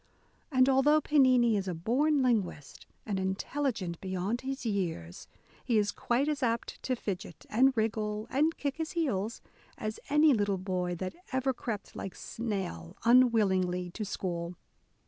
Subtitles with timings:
[0.51, 5.27] And although Pennini is a born linguist, and intelligent beyond his years,
[5.63, 9.41] he is quite as apt to fidget, and wriggle, and kick his heels,
[9.77, 14.55] as any little boy that ever crept like snail un willingly to school.